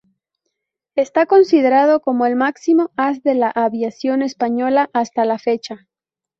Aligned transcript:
Está 0.95 1.27
considerado 1.27 2.01
como 2.01 2.25
el 2.25 2.35
máximo 2.35 2.89
as 2.97 3.21
de 3.21 3.35
la 3.35 3.51
aviación 3.51 4.23
española 4.23 4.89
hasta 4.93 5.25
la 5.25 5.37
fecha. 5.37 5.87